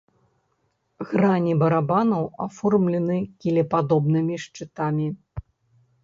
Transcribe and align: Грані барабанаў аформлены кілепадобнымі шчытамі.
Грані 1.09 1.51
барабанаў 1.63 2.23
аформлены 2.45 3.17
кілепадобнымі 3.45 4.35
шчытамі. 4.45 5.07